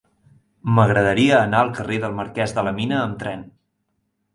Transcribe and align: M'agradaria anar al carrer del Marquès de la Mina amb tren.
M'agradaria 0.77 1.37
anar 1.41 1.61
al 1.67 1.71
carrer 1.81 2.01
del 2.07 2.19
Marquès 2.23 2.59
de 2.59 2.67
la 2.71 2.77
Mina 2.83 3.01
amb 3.07 3.23
tren. 3.25 3.51